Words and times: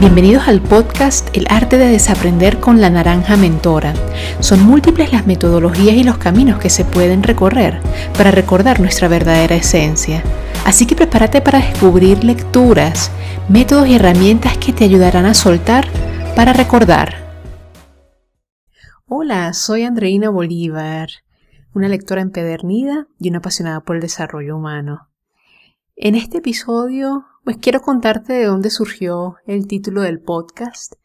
Bienvenidos 0.00 0.46
al 0.46 0.62
podcast 0.62 1.36
El 1.36 1.48
arte 1.50 1.76
de 1.76 1.88
desaprender 1.88 2.60
con 2.60 2.80
la 2.80 2.88
naranja 2.88 3.36
mentora. 3.36 3.94
Son 4.38 4.62
múltiples 4.62 5.12
las 5.12 5.26
metodologías 5.26 5.96
y 5.96 6.04
los 6.04 6.18
caminos 6.18 6.60
que 6.60 6.70
se 6.70 6.84
pueden 6.84 7.24
recorrer 7.24 7.80
para 8.16 8.30
recordar 8.30 8.78
nuestra 8.78 9.08
verdadera 9.08 9.56
esencia. 9.56 10.22
Así 10.64 10.86
que 10.86 10.94
prepárate 10.94 11.40
para 11.40 11.58
descubrir 11.58 12.22
lecturas, 12.22 13.10
métodos 13.48 13.88
y 13.88 13.96
herramientas 13.96 14.56
que 14.58 14.72
te 14.72 14.84
ayudarán 14.84 15.26
a 15.26 15.34
soltar 15.34 15.88
para 16.36 16.52
recordar. 16.52 17.16
Hola, 19.06 19.52
soy 19.52 19.82
Andreina 19.82 20.30
Bolívar, 20.30 21.08
una 21.74 21.88
lectora 21.88 22.20
empedernida 22.20 23.08
y 23.18 23.30
una 23.30 23.38
apasionada 23.38 23.80
por 23.80 23.96
el 23.96 24.02
desarrollo 24.02 24.58
humano. 24.58 25.08
En 25.96 26.14
este 26.14 26.38
episodio 26.38 27.24
pues 27.48 27.56
quiero 27.56 27.80
contarte 27.80 28.34
de 28.34 28.44
dónde 28.44 28.68
surgió 28.68 29.36
el 29.46 29.66
título 29.66 30.02
del 30.02 30.20
podcast 30.20 30.96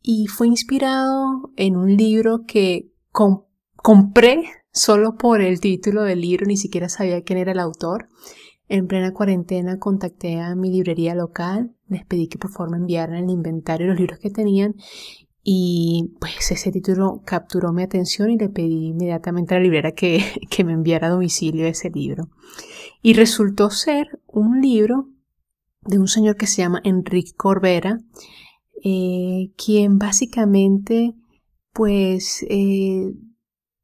y 0.00 0.28
fue 0.28 0.46
inspirado 0.46 1.50
en 1.56 1.74
un 1.74 1.96
libro 1.96 2.44
que 2.46 2.92
compré 3.10 4.44
solo 4.70 5.16
por 5.16 5.40
el 5.40 5.58
título 5.58 6.04
del 6.04 6.20
libro, 6.20 6.46
ni 6.46 6.56
siquiera 6.56 6.88
sabía 6.88 7.24
quién 7.24 7.40
era 7.40 7.50
el 7.50 7.58
autor. 7.58 8.06
En 8.68 8.86
plena 8.86 9.12
cuarentena 9.12 9.80
contacté 9.80 10.38
a 10.38 10.54
mi 10.54 10.70
librería 10.70 11.16
local, 11.16 11.74
les 11.88 12.06
pedí 12.06 12.28
que 12.28 12.38
por 12.38 12.52
favor 12.52 12.70
me 12.70 12.76
enviaran 12.76 13.24
el 13.24 13.30
inventario 13.30 13.86
de 13.86 13.94
los 13.94 14.00
libros 14.00 14.20
que 14.20 14.30
tenían 14.30 14.76
y 15.42 16.12
pues 16.20 16.52
ese 16.52 16.70
título 16.70 17.20
capturó 17.24 17.72
mi 17.72 17.82
atención 17.82 18.30
y 18.30 18.38
le 18.38 18.48
pedí 18.48 18.90
inmediatamente 18.90 19.56
a 19.56 19.58
la 19.58 19.64
librera 19.64 19.90
que, 19.90 20.22
que 20.50 20.62
me 20.62 20.72
enviara 20.72 21.08
a 21.08 21.10
domicilio 21.10 21.66
ese 21.66 21.90
libro. 21.90 22.28
Y 23.02 23.14
resultó 23.14 23.70
ser 23.70 24.20
un 24.28 24.60
libro 24.60 25.08
de 25.86 25.98
un 25.98 26.08
señor 26.08 26.36
que 26.36 26.46
se 26.46 26.62
llama 26.62 26.80
Enrique 26.84 27.32
Corbera, 27.36 28.00
eh, 28.82 29.52
quien 29.56 29.98
básicamente 29.98 31.14
pues 31.72 32.44
eh, 32.48 33.12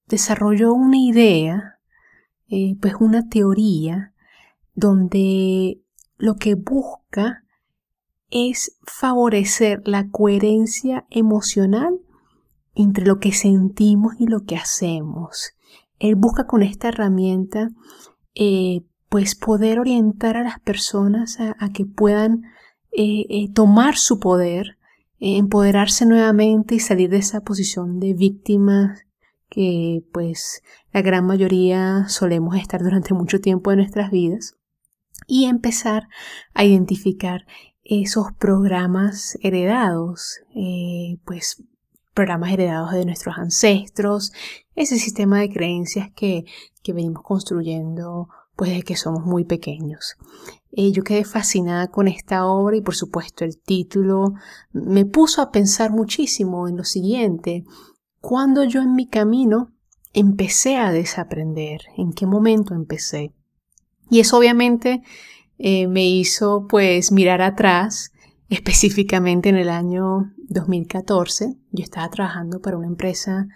desarrolló 0.06 0.72
una 0.72 0.98
idea, 0.98 1.78
eh, 2.48 2.76
pues 2.80 2.94
una 3.00 3.28
teoría 3.28 4.14
donde 4.74 5.80
lo 6.16 6.36
que 6.36 6.54
busca 6.54 7.44
es 8.30 8.76
favorecer 8.82 9.82
la 9.84 10.08
coherencia 10.08 11.06
emocional 11.10 12.00
entre 12.74 13.04
lo 13.04 13.18
que 13.18 13.32
sentimos 13.32 14.14
y 14.18 14.26
lo 14.26 14.44
que 14.44 14.56
hacemos. 14.56 15.52
Él 15.98 16.14
busca 16.14 16.46
con 16.46 16.62
esta 16.62 16.88
herramienta 16.88 17.70
pues 19.10 19.34
poder 19.34 19.80
orientar 19.80 20.36
a 20.36 20.44
las 20.44 20.60
personas 20.60 21.38
a, 21.40 21.72
que 21.72 21.84
puedan 21.84 22.44
eh, 22.92 23.26
eh, 23.28 23.52
tomar 23.52 23.96
su 23.96 24.20
poder, 24.20 24.78
eh, 25.18 25.36
empoderarse 25.36 26.06
nuevamente 26.06 26.76
y 26.76 26.80
salir 26.80 27.10
de 27.10 27.18
esa 27.18 27.40
posición 27.40 27.98
de 27.98 28.14
víctimas 28.14 29.00
que 29.48 30.04
pues 30.12 30.62
la 30.92 31.02
gran 31.02 31.26
mayoría 31.26 32.08
solemos 32.08 32.56
estar 32.56 32.84
durante 32.84 33.12
mucho 33.12 33.40
tiempo 33.40 33.70
de 33.70 33.78
nuestras 33.78 34.12
vidas 34.12 34.54
y 35.26 35.46
empezar 35.46 36.06
a 36.54 36.64
identificar 36.64 37.46
esos 37.82 38.28
programas 38.38 39.36
heredados, 39.42 40.38
pues 41.24 41.64
programas 42.14 42.52
heredados 42.52 42.92
de 42.92 43.04
nuestros 43.04 43.38
ancestros, 43.38 44.32
ese 44.76 44.98
sistema 44.98 45.40
de 45.40 45.50
creencias 45.50 46.10
que, 46.14 46.44
que 46.84 46.92
venimos 46.92 47.24
construyendo 47.24 48.28
pues 48.60 48.72
desde 48.72 48.82
que 48.82 48.96
somos 48.96 49.24
muy 49.24 49.46
pequeños. 49.46 50.18
Eh, 50.72 50.92
yo 50.92 51.02
quedé 51.02 51.24
fascinada 51.24 51.88
con 51.88 52.08
esta 52.08 52.44
obra 52.44 52.76
y 52.76 52.82
por 52.82 52.94
supuesto 52.94 53.42
el 53.42 53.56
título 53.58 54.34
me 54.70 55.06
puso 55.06 55.40
a 55.40 55.50
pensar 55.50 55.92
muchísimo 55.92 56.68
en 56.68 56.76
lo 56.76 56.84
siguiente. 56.84 57.64
Cuando 58.20 58.62
yo 58.64 58.82
en 58.82 58.94
mi 58.94 59.08
camino 59.08 59.72
empecé 60.12 60.76
a 60.76 60.92
desaprender? 60.92 61.80
¿En 61.96 62.12
qué 62.12 62.26
momento 62.26 62.74
empecé? 62.74 63.32
Y 64.10 64.20
eso 64.20 64.36
obviamente 64.36 65.00
eh, 65.56 65.86
me 65.86 66.06
hizo 66.06 66.66
pues 66.68 67.12
mirar 67.12 67.40
atrás, 67.40 68.12
específicamente 68.50 69.48
en 69.48 69.56
el 69.56 69.70
año 69.70 70.34
2014. 70.50 71.56
Yo 71.70 71.82
estaba 71.82 72.10
trabajando 72.10 72.60
para 72.60 72.76
una 72.76 72.88
empresa 72.88 73.48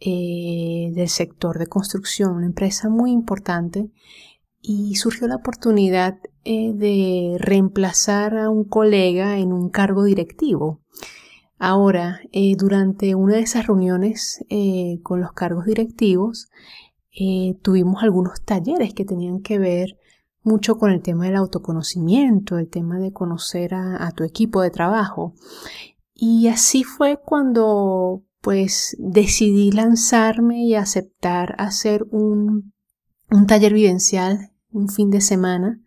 eh, 0.00 0.90
del 0.94 1.10
sector 1.10 1.58
de 1.58 1.66
construcción, 1.66 2.32
una 2.32 2.46
empresa 2.46 2.88
muy 2.88 3.12
importante 3.12 3.90
y 4.60 4.96
surgió 4.96 5.28
la 5.28 5.36
oportunidad 5.36 6.18
eh, 6.44 6.72
de 6.74 7.36
reemplazar 7.38 8.36
a 8.36 8.50
un 8.50 8.64
colega 8.64 9.38
en 9.38 9.52
un 9.52 9.70
cargo 9.70 10.04
directivo. 10.04 10.80
Ahora, 11.58 12.20
eh, 12.32 12.54
durante 12.56 13.14
una 13.14 13.34
de 13.34 13.40
esas 13.40 13.66
reuniones 13.66 14.44
eh, 14.48 15.00
con 15.02 15.20
los 15.20 15.32
cargos 15.32 15.66
directivos, 15.66 16.48
tuvimos 17.62 18.04
algunos 18.04 18.44
talleres 18.44 18.94
que 18.94 19.04
tenían 19.04 19.40
que 19.40 19.58
ver 19.58 19.98
mucho 20.44 20.78
con 20.78 20.92
el 20.92 21.02
tema 21.02 21.24
del 21.24 21.34
autoconocimiento, 21.34 22.58
el 22.58 22.68
tema 22.68 22.98
de 22.98 23.12
conocer 23.12 23.74
a, 23.74 24.10
tu 24.12 24.22
equipo 24.22 24.62
de 24.62 24.70
trabajo. 24.70 25.34
Y 26.14 26.48
así 26.48 26.84
fue 26.84 27.20
cuando 27.20 28.24
pues 28.40 28.96
decidí 29.00 29.72
lanzarme 29.72 30.64
y 30.64 30.76
aceptar 30.76 31.56
hacer 31.58 32.06
un 32.12 32.72
un 33.30 33.46
taller 33.46 33.72
vivencial, 33.72 34.50
un 34.70 34.88
fin 34.88 35.10
de 35.10 35.20
semana, 35.20 35.80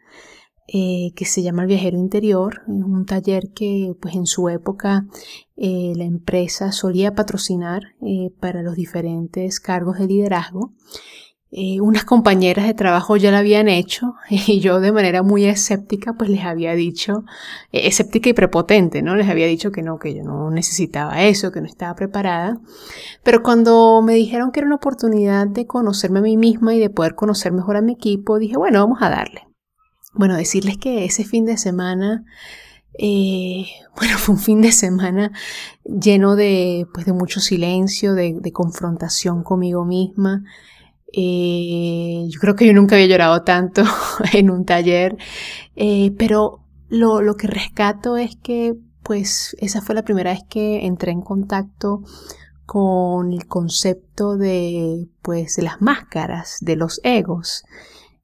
eh, 0.68 1.12
que 1.16 1.26
se 1.26 1.42
llama 1.42 1.64
El 1.64 1.68
Viajero 1.68 1.98
Interior, 1.98 2.62
un 2.68 3.06
taller 3.06 3.52
que 3.54 3.94
pues 4.00 4.16
en 4.16 4.26
su 4.26 4.48
época 4.48 5.06
eh, 5.58 5.94
la 5.96 6.06
empresa 6.06 6.72
solía 6.72 7.14
patrocinar 7.14 7.96
eh, 8.02 8.32
para 8.40 8.62
los 8.62 8.76
diferentes 8.76 9.60
cargos 9.60 10.00
de 10.00 10.08
liderazgo 10.08 10.74
eh, 11.54 11.82
unas 11.82 12.06
compañeras 12.06 12.66
de 12.66 12.74
trabajo 12.74 13.18
ya 13.18 13.30
lo 13.30 13.36
habían 13.36 13.68
hecho 13.68 14.16
y 14.30 14.62
yo 14.62 14.80
de 14.80 14.94
manera 14.94 15.22
muy 15.22 15.46
escéptica 15.46 16.14
pues 16.14 16.30
les 16.30 16.46
había 16.46 16.76
dicho, 16.76 17.26
eh, 17.74 17.88
escéptica 17.88 18.30
y 18.30 18.34
prepotente, 18.34 19.02
¿no? 19.02 19.18
Les 19.18 19.28
había 19.28 19.48
dicho 19.48 19.70
que 19.70 19.82
no, 19.82 20.00
que 20.00 20.16
yo 20.16 20.24
no 20.24 20.50
necesitaba 20.50 21.24
eso, 21.24 21.52
que 21.52 21.60
no 21.60 21.68
estaba 21.68 21.94
preparada. 21.96 22.58
Pero 23.24 23.44
cuando 23.44 24.02
me 24.02 24.14
dijeron 24.14 24.52
que 24.52 24.62
era 24.62 24.68
una 24.68 24.78
oportunidad 24.78 25.46
de 25.46 25.68
conocerme 25.68 26.20
a 26.20 26.22
mí 26.22 26.38
misma 26.38 26.74
y 26.74 26.80
de 26.80 26.90
poder 26.90 27.16
conocer 27.16 27.52
mejor 27.52 27.76
a 27.76 27.82
mi 27.82 27.94
equipo, 27.94 28.40
dije, 28.40 28.56
bueno, 28.56 28.80
vamos 28.80 29.00
a 29.02 29.10
darle. 29.10 29.42
Bueno, 30.14 30.38
decirles 30.38 30.78
que 30.78 31.04
ese 31.04 31.26
fin 31.26 31.46
de 31.46 31.58
semana 31.58 32.24
eh, 32.98 33.66
bueno, 33.98 34.18
fue 34.18 34.36
un 34.36 34.42
fin 34.42 34.62
de 34.62 34.72
semana 34.72 35.34
lleno 35.84 36.38
de, 36.38 36.88
pues, 36.94 37.06
de 37.06 37.12
mucho 37.12 37.42
silencio, 37.42 38.14
de 38.14 38.52
confrontación 38.54 39.44
conmigo 39.44 39.84
misma. 39.84 40.46
Eh, 41.14 42.26
yo 42.30 42.40
creo 42.40 42.56
que 42.56 42.66
yo 42.66 42.74
nunca 42.74 42.96
había 42.96 43.08
llorado 43.08 43.44
tanto 43.44 43.84
en 44.34 44.50
un 44.50 44.66
taller, 44.66 45.18
eh, 45.76 46.12
pero 46.18 46.64
lo, 46.90 47.22
lo, 47.22 47.36
que 47.36 47.48
rescato 47.48 48.18
es 48.18 48.36
que 48.38 48.76
pues 49.04 49.56
esa 49.60 49.82
fue 49.82 49.96
la 49.96 50.04
primera 50.04 50.32
vez 50.32 50.44
que 50.50 50.86
entré 50.86 51.12
en 51.12 51.22
contacto 51.22 52.04
con 52.66 53.34
el 53.34 53.48
concepto 53.48 54.38
de 54.38 55.10
pues 55.22 55.58
de 55.58 55.64
las 55.64 55.82
máscaras, 55.82 56.58
de 56.62 56.78
los 56.78 57.02
egos. 57.04 57.66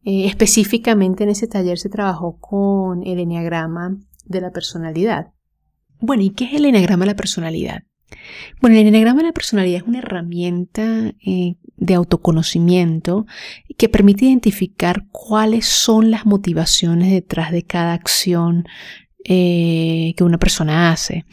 Eh, 0.06 0.26
específicamente 0.26 1.26
en 1.26 1.32
ese 1.32 1.48
taller 1.48 1.78
se 1.78 1.90
trabajó 1.90 2.38
con 2.40 3.04
el 3.06 3.20
enneagrama 3.20 3.98
de 4.24 4.40
la 4.40 4.52
personalidad. 4.52 5.34
Bueno, 6.00 6.24
¿y 6.24 6.30
qué 6.30 6.46
es 6.46 6.54
el 6.54 6.64
enneagrama 6.64 7.04
de 7.04 7.12
la 7.12 7.18
personalidad? 7.18 7.82
Bueno, 8.62 8.78
el 8.78 8.88
enneagrama 8.88 9.22
de 9.22 9.28
la 9.28 9.34
personalidad 9.34 9.82
es 9.82 9.88
una 9.88 10.00
herramienta 10.00 11.14
eh, 11.26 11.56
de 11.76 11.94
autoconocimiento 11.94 13.26
que 13.78 13.90
permite 13.90 14.26
identificar 14.26 15.06
cuáles 15.12 15.66
son 15.66 16.12
las 16.12 16.26
motivaciones 16.26 17.12
detrás 17.12 17.52
de 17.52 17.64
cada 17.64 17.94
acción 17.94 18.66
eh, 19.24 20.14
que 20.18 20.24
una 20.24 20.38
persona 20.38 20.92
hace. 20.92 21.26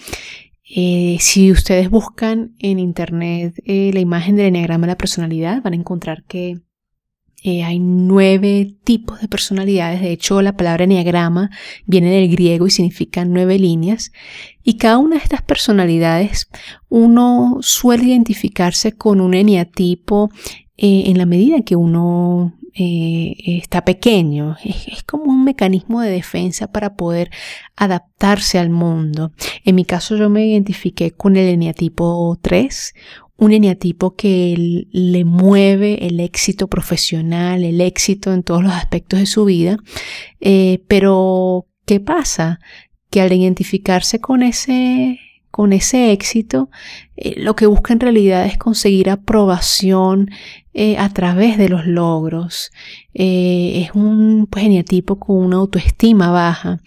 Eh, 0.76 1.19
si 1.21 1.53
ustedes 1.53 1.88
buscan 1.91 2.55
en 2.59 2.79
internet 2.79 3.55
la 3.67 4.00
imagen 4.00 4.37
del 4.37 4.47
enneagrama 4.47 4.87
de 4.87 4.93
la 4.93 4.99
personalidad, 4.99 5.62
van 5.62 5.75
a 5.75 5.76
encontrar 5.76 6.25
que 6.25 6.61
eh, 7.43 7.63
hay 7.63 7.79
nueve 7.79 8.75
tipos 8.85 9.21
de 9.21 9.29
personalidades. 9.29 10.01
De 10.01 10.13
hecho, 10.13 10.41
la 10.41 10.57
palabra 10.57 10.85
enneagrama 10.85 11.51
viene 11.87 12.11
del 12.11 12.31
griego 12.31 12.67
y 12.67 12.71
significa 12.71 13.25
nueve 13.25 13.59
líneas. 13.59 14.13
Y 14.63 14.79
cada 14.79 14.99
una 14.99 15.17
de 15.17 15.25
estas 15.25 15.43
personalidades, 15.43 16.49
uno 16.89 17.59
suele 17.61 18.05
identificarse 18.05 18.93
con 18.93 19.21
un 19.21 19.35
eneatipo 19.35 20.31
eh, 20.77 21.05
en 21.07 21.19
la 21.19 21.27
medida 21.27 21.63
que 21.63 21.77
uno 21.77 22.55
eh, 22.77 23.37
está 23.63 23.85
pequeño. 23.85 24.57
Es, 24.65 25.05
como 25.05 25.25
un 25.25 25.45
mecanismo 25.45 26.01
de 26.01 26.11
defensa 26.11 26.73
para 26.73 26.97
poder 26.97 27.31
adaptarse 27.77 28.59
al 28.59 28.71
mundo. 28.71 29.33
En 29.65 29.77
mi 29.77 29.85
caso 29.85 30.17
yo 30.17 30.29
me 30.29 30.47
identifiqué 30.47 31.13
con 31.13 31.37
el 31.37 31.49
eneatipo 31.49 32.37
3, 32.43 32.95
un 33.37 33.53
eneatipo 33.53 34.15
que 34.15 34.87
le 34.91 35.25
mueve 35.25 36.07
el 36.07 36.21
éxito 36.21 36.69
profesional, 36.69 37.65
el 37.65 37.81
éxito 37.81 38.33
en 38.33 38.43
todos 38.43 38.63
los 38.63 38.73
aspectos 38.73 39.19
de 39.19 39.27
su 39.27 39.45
vida. 39.45 39.79
Eh, 40.41 40.83
pero, 40.89 41.67
¿qué 41.85 42.01
pasa? 42.01 42.61
que 43.11 43.21
al 43.21 43.33
identificarse 43.33 44.19
con 44.19 44.43
ese 44.43 45.21
con 45.53 45.73
ese 45.73 46.11
éxito, 46.11 46.69
eh, 47.17 47.35
lo 47.37 47.55
que 47.55 47.67
busca 47.67 47.93
en 47.93 48.01
realidad 48.01 48.45
es 48.45 48.59
conseguir 48.59 49.09
aprobación 49.09 50.29
eh, 50.73 50.97
a 50.99 51.09
través 51.11 51.57
de 51.57 51.69
los 51.69 51.87
logros. 51.87 52.73
Es 53.13 53.93
un 53.95 54.49
pues, 54.51 54.67
con 55.21 55.37
una 55.37 55.59
autoestima 55.59 56.33
baja. 56.33 56.81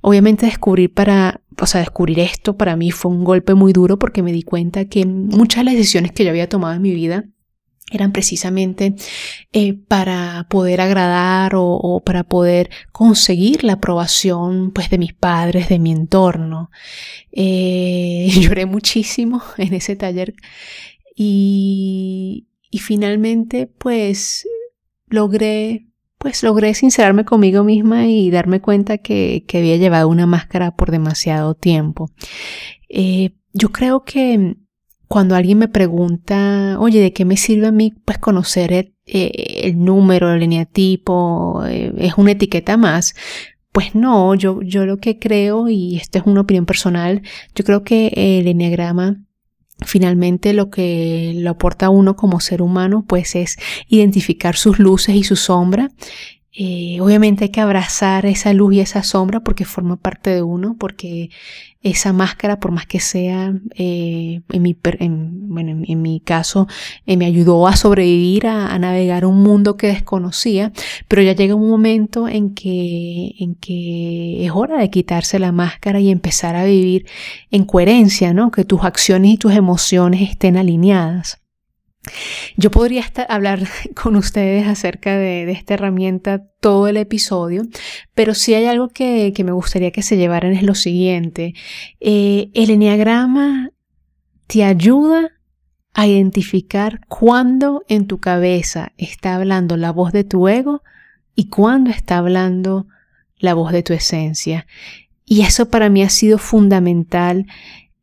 Obviamente 0.00 0.46
descubrir 0.46 0.90
para, 0.94 1.42
o 1.60 1.66
sea, 1.66 1.80
descubrir 1.80 2.20
esto 2.20 2.56
para 2.56 2.76
mí 2.76 2.90
fue 2.90 3.10
un 3.12 3.24
golpe 3.24 3.54
muy 3.54 3.72
duro 3.72 3.98
porque 3.98 4.22
me 4.22 4.32
di 4.32 4.42
cuenta 4.42 4.86
que 4.86 5.06
muchas 5.06 5.60
de 5.60 5.64
las 5.64 5.74
decisiones 5.74 6.12
que 6.12 6.24
yo 6.24 6.30
había 6.30 6.48
tomado 6.48 6.74
en 6.74 6.82
mi 6.82 6.92
vida 6.94 7.24
eran 7.90 8.12
precisamente 8.12 8.94
eh, 9.52 9.74
para 9.74 10.46
poder 10.48 10.80
agradar 10.80 11.52
o, 11.54 12.02
para 12.04 12.24
poder 12.24 12.70
conseguir 12.92 13.62
la 13.62 13.74
aprobación 13.74 14.72
pues 14.72 14.90
de 14.90 14.98
mis 14.98 15.12
padres, 15.12 15.68
de 15.68 15.78
mi 15.78 15.92
entorno. 15.92 16.70
Eh, 17.30 18.28
lloré 18.40 18.66
muchísimo 18.66 19.42
en 19.58 19.74
ese 19.74 19.96
taller 19.96 20.34
y, 21.14 22.46
y 22.70 22.78
finalmente 22.78 23.66
pues 23.66 24.46
logré 25.08 25.86
pues 26.24 26.42
logré 26.42 26.72
sincerarme 26.72 27.26
conmigo 27.26 27.64
misma 27.64 28.06
y 28.06 28.30
darme 28.30 28.62
cuenta 28.62 28.96
que, 28.96 29.44
que 29.46 29.58
había 29.58 29.76
llevado 29.76 30.08
una 30.08 30.24
máscara 30.24 30.74
por 30.74 30.90
demasiado 30.90 31.54
tiempo. 31.54 32.10
Eh, 32.88 33.32
yo 33.52 33.68
creo 33.72 34.04
que 34.04 34.56
cuando 35.06 35.36
alguien 35.36 35.58
me 35.58 35.68
pregunta, 35.68 36.78
oye, 36.80 37.02
¿de 37.02 37.12
qué 37.12 37.26
me 37.26 37.36
sirve 37.36 37.66
a 37.66 37.72
mí 37.72 37.92
pues 38.06 38.16
conocer 38.16 38.72
el, 38.72 38.94
eh, 39.04 39.74
número, 39.76 40.32
el 40.32 40.42
eneatipo, 40.42 41.62
eh, 41.66 41.92
es 41.98 42.14
una 42.16 42.30
etiqueta 42.30 42.78
más? 42.78 43.14
Pues 43.70 43.94
no, 43.94 44.34
yo, 44.34 44.62
yo 44.62 44.86
lo 44.86 44.96
que 44.96 45.18
creo, 45.18 45.68
y 45.68 45.98
esto 45.98 46.16
es 46.16 46.24
una 46.24 46.40
opinión 46.40 46.64
personal, 46.64 47.20
yo 47.54 47.64
creo 47.66 47.84
que 47.84 48.14
el 48.16 48.48
eneagrama 48.48 49.20
finalmente 49.80 50.52
lo 50.52 50.70
que 50.70 51.32
lo 51.36 51.50
aporta 51.50 51.90
uno 51.90 52.16
como 52.16 52.40
ser 52.40 52.62
humano 52.62 53.04
pues 53.06 53.34
es 53.34 53.56
identificar 53.88 54.56
sus 54.56 54.78
luces 54.78 55.14
y 55.14 55.24
su 55.24 55.36
sombra 55.36 55.90
eh, 56.56 57.00
obviamente 57.00 57.44
hay 57.44 57.50
que 57.50 57.60
abrazar 57.60 58.26
esa 58.26 58.52
luz 58.52 58.74
y 58.74 58.80
esa 58.80 59.02
sombra 59.02 59.40
porque 59.40 59.64
forma 59.64 59.96
parte 59.96 60.30
de 60.30 60.42
uno, 60.42 60.76
porque 60.78 61.30
esa 61.82 62.12
máscara, 62.12 62.60
por 62.60 62.70
más 62.70 62.86
que 62.86 63.00
sea, 63.00 63.52
eh, 63.74 64.40
en, 64.50 64.62
mi, 64.62 64.76
mi 65.96 66.20
caso, 66.20 66.68
eh, 67.06 67.16
me 67.16 67.26
ayudó 67.26 67.66
a 67.66 67.76
sobrevivir, 67.76 68.46
a, 68.46 68.72
a, 68.72 68.78
navegar 68.78 69.26
un 69.26 69.42
mundo 69.42 69.76
que 69.76 69.88
desconocía, 69.88 70.72
pero 71.08 71.22
ya 71.22 71.34
llega 71.34 71.56
un 71.56 71.68
momento 71.68 72.28
en 72.28 72.54
que, 72.54 73.34
en 73.40 73.56
que 73.56 74.46
es 74.46 74.52
hora 74.54 74.78
de 74.78 74.90
quitarse 74.90 75.40
la 75.40 75.52
máscara 75.52 75.98
y 75.98 76.10
empezar 76.10 76.54
a 76.56 76.64
vivir 76.64 77.06
en 77.50 77.64
coherencia, 77.64 78.32
¿no? 78.32 78.50
Que 78.52 78.64
tus 78.64 78.84
acciones 78.84 79.32
y 79.32 79.38
tus 79.38 79.54
emociones 79.54 80.30
estén 80.30 80.56
alineadas. 80.56 81.43
Yo 82.56 82.70
podría 82.70 83.04
hablar 83.28 83.66
con 84.00 84.16
ustedes 84.16 84.66
acerca 84.66 85.16
de, 85.16 85.50
esta 85.50 85.74
herramienta 85.74 86.46
todo 86.60 86.88
el 86.88 86.96
episodio, 86.96 87.62
pero 88.14 88.34
si 88.34 88.54
hay 88.54 88.66
algo 88.66 88.88
que, 88.88 89.32
me 89.44 89.52
gustaría 89.52 89.90
que 89.90 90.02
se 90.02 90.16
llevaran 90.16 90.52
es 90.52 90.62
lo 90.62 90.74
siguiente. 90.74 91.54
Eh, 92.00 92.50
el 92.54 92.70
enneagrama 92.70 93.70
te 94.46 94.64
ayuda 94.64 95.30
a 95.94 96.06
identificar 96.06 97.00
cuándo 97.08 97.84
en 97.88 98.06
tu 98.06 98.18
cabeza 98.18 98.92
está 98.96 99.36
hablando 99.36 99.76
la 99.76 99.92
voz 99.92 100.12
de 100.12 100.24
tu 100.24 100.48
ego 100.48 100.82
y 101.36 101.48
cuándo 101.48 101.90
está 101.90 102.18
hablando 102.18 102.86
la 103.38 103.54
voz 103.54 103.72
de 103.72 103.82
tu 103.82 103.92
esencia. 103.92 104.66
Y 105.24 105.42
eso 105.42 105.70
para 105.70 105.88
mí 105.88 106.02
ha 106.02 106.10
sido 106.10 106.38
fundamental 106.38 107.46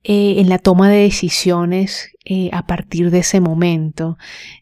eh, 0.04 0.36
en 0.40 0.50
la 0.50 0.58
toma 0.58 0.90
de 0.90 1.04
decisiones 1.04 2.12
eh, 2.26 2.50
a 2.54 2.66
partir 2.66 3.12
de 3.12 3.20
ese 3.20 3.40
momento, 3.40 4.18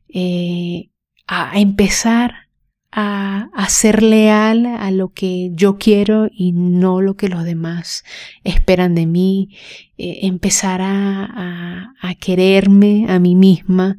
eh, 0.10 0.90
a, 1.28 1.60
empezar 1.60 2.50
a, 2.92 3.48
ser 3.70 4.02
leal 4.02 4.66
a 4.66 4.92
lo 4.92 5.10
que 5.10 5.52
yo 5.54 5.78
quiero 5.78 6.28
y 6.32 6.52
no 6.54 7.02
lo 7.02 7.16
que 7.16 7.30
los 7.30 7.44
demás 7.44 8.04
esperan 8.44 8.96
de 8.96 9.06
mí, 9.06 9.56
empezar 9.98 10.82
a, 10.82 11.94
a, 12.02 12.16
quererme 12.16 13.06
a 13.08 13.20
mí 13.20 13.36
misma 13.36 13.98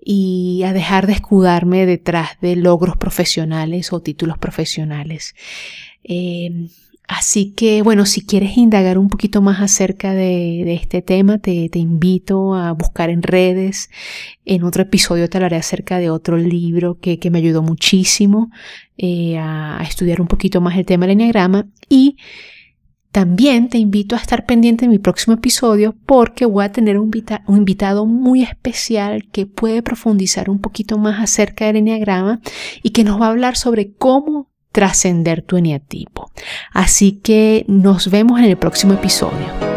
y 0.00 0.62
a 0.64 0.72
dejar 0.72 1.06
de 1.08 1.14
escudarme 1.14 1.86
detrás 1.86 2.40
de 2.40 2.56
logros 2.56 2.96
profesionales 2.96 3.92
o 3.92 4.00
títulos 4.00 4.38
profesionales. 4.38 5.34
Así 7.10 7.50
que, 7.50 7.82
bueno, 7.82 8.06
si 8.06 8.24
quieres 8.24 8.56
indagar 8.56 8.96
un 8.96 9.08
poquito 9.08 9.42
más 9.42 9.60
acerca 9.60 10.14
de, 10.14 10.72
este 10.74 11.02
tema, 11.02 11.38
te, 11.38 11.68
invito 11.74 12.54
a 12.54 12.70
buscar 12.70 13.10
en 13.10 13.24
redes. 13.24 13.90
En 14.44 14.62
otro 14.62 14.82
episodio 14.82 15.28
te 15.28 15.36
hablaré 15.36 15.56
acerca 15.56 15.98
de 15.98 16.08
otro 16.08 16.36
libro 16.36 17.00
que, 17.00 17.18
me 17.32 17.38
ayudó 17.38 17.62
muchísimo 17.62 18.52
eh, 18.96 19.38
a, 19.38 19.82
estudiar 19.82 20.20
un 20.20 20.28
poquito 20.28 20.60
más 20.60 20.78
el 20.78 20.86
tema 20.86 21.06
del 21.06 21.14
enneagrama. 21.14 21.66
Y 21.88 22.16
también 23.10 23.70
te 23.70 23.78
invito 23.78 24.14
a 24.14 24.18
estar 24.18 24.46
pendiente 24.46 24.84
de 24.84 24.90
mi 24.90 25.00
próximo 25.00 25.34
episodio 25.34 25.96
porque 26.06 26.46
voy 26.46 26.64
a 26.64 26.70
tener 26.70 26.96
un, 26.96 27.10
un 27.48 27.56
invitado 27.56 28.06
muy 28.06 28.44
especial 28.44 29.28
que 29.32 29.46
puede 29.46 29.82
profundizar 29.82 30.48
un 30.48 30.60
poquito 30.60 30.96
más 30.96 31.20
acerca 31.20 31.66
del 31.66 31.78
enneagrama 31.78 32.40
y 32.84 32.90
que 32.90 33.02
nos 33.02 33.20
va 33.20 33.26
a 33.26 33.30
hablar 33.30 33.56
sobre 33.56 33.94
cómo 33.94 34.49
trascender 34.72 35.42
tu 35.42 35.56
eneatipo. 35.56 36.30
Así 36.72 37.12
que 37.12 37.64
nos 37.68 38.10
vemos 38.10 38.38
en 38.38 38.46
el 38.46 38.56
próximo 38.56 38.94
episodio. 38.94 39.69